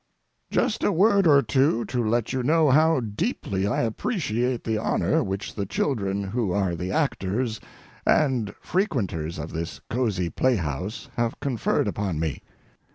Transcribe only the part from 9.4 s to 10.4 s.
this cozy